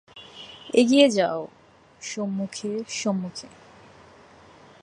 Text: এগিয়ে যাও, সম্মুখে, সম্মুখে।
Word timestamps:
এগিয়ে 0.73 1.07
যাও, 1.09 1.47
সম্মুখে, 2.01 2.71
সম্মুখে। 2.89 3.47